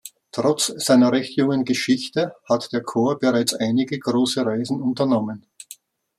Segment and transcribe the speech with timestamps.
[0.31, 5.45] Trotz seiner recht jungen Geschichte hat der Chor bereits einige große Reisen unternommen.